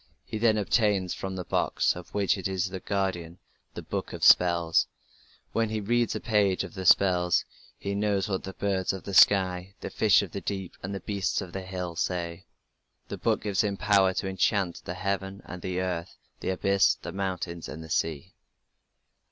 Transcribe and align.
He 0.25 0.39
then 0.39 0.57
obtains 0.57 1.13
from 1.13 1.35
the 1.35 1.43
box, 1.45 1.95
of 1.95 2.09
which 2.15 2.35
it 2.35 2.47
is 2.47 2.71
the 2.71 2.79
guardian, 2.79 3.37
the 3.75 3.83
book 3.83 4.13
of 4.13 4.23
spells; 4.23 4.87
when 5.51 5.69
he 5.69 5.79
reads 5.79 6.15
a 6.15 6.19
page 6.19 6.63
of 6.63 6.73
the 6.73 6.87
spells 6.87 7.45
he 7.77 7.93
knows 7.93 8.27
what 8.27 8.41
the 8.43 8.53
birds 8.55 8.93
of 8.93 9.03
the 9.03 9.13
sky, 9.13 9.75
the 9.79 9.91
fish 9.91 10.23
of 10.23 10.31
the 10.31 10.41
deep, 10.41 10.75
and 10.81 10.95
the 10.95 11.01
beasts 11.01 11.39
of 11.39 11.53
the 11.53 11.61
hill 11.61 11.95
say; 11.95 12.47
the 13.09 13.17
book 13.19 13.43
gives 13.43 13.63
him 13.63 13.77
power 13.77 14.11
to 14.15 14.27
enchant 14.27 14.81
"the 14.85 14.95
heaven 14.95 15.43
and 15.45 15.61
the 15.61 15.79
earth, 15.79 16.17
the 16.39 16.49
abyss, 16.49 16.95
the 16.95 17.11
mountains 17.11 17.69
and 17.69 17.83
the 17.83 17.89
sea". 17.91 18.33